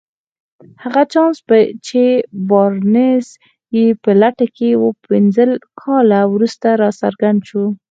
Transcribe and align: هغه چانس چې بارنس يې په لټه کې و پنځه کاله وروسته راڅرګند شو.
هغه 0.83 1.03
چانس 1.13 1.37
چې 1.87 2.01
بارنس 2.49 3.27
يې 3.75 3.85
په 4.03 4.11
لټه 4.21 4.47
کې 4.57 4.69
و 4.81 4.85
پنځه 5.07 5.43
کاله 5.81 6.19
وروسته 6.33 6.67
راڅرګند 6.81 7.39
شو. 7.49 7.63